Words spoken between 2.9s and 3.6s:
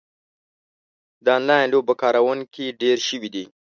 شوي دي.